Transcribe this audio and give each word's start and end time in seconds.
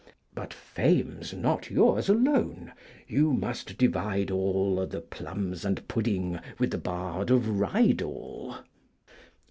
But 0.33 0.51
fame's 0.51 1.31
not 1.31 1.69
yours 1.69 2.09
alone; 2.09 2.73
you 3.07 3.33
must 3.33 3.77
divide 3.77 4.31
all 4.31 4.83
The 4.87 4.99
plums 5.01 5.63
and 5.63 5.87
pudding 5.87 6.39
with 6.57 6.71
the 6.71 6.79
Bard 6.79 7.29
of 7.29 7.47
Rydal! 7.47 8.55